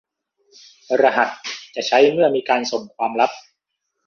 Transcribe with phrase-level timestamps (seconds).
[1.01, 1.29] รหัส
[1.75, 3.31] จะใช้เมื่อมีการส่งความลับ